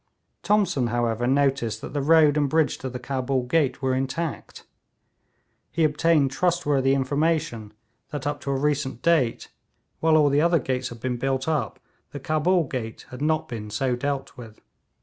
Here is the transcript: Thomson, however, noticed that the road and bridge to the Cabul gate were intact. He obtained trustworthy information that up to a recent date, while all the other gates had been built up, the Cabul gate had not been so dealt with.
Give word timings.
Thomson, 0.41 0.87
however, 0.87 1.27
noticed 1.27 1.79
that 1.81 1.93
the 1.93 2.01
road 2.01 2.35
and 2.35 2.49
bridge 2.49 2.79
to 2.79 2.89
the 2.89 2.97
Cabul 2.97 3.43
gate 3.43 3.83
were 3.83 3.93
intact. 3.93 4.65
He 5.71 5.83
obtained 5.83 6.31
trustworthy 6.31 6.95
information 6.95 7.71
that 8.09 8.25
up 8.25 8.41
to 8.41 8.49
a 8.49 8.57
recent 8.57 9.03
date, 9.03 9.49
while 9.99 10.17
all 10.17 10.29
the 10.29 10.41
other 10.41 10.57
gates 10.57 10.89
had 10.89 10.99
been 11.01 11.17
built 11.17 11.47
up, 11.47 11.79
the 12.13 12.19
Cabul 12.19 12.63
gate 12.63 13.05
had 13.11 13.21
not 13.21 13.47
been 13.47 13.69
so 13.69 13.95
dealt 13.95 14.35
with. 14.35 14.59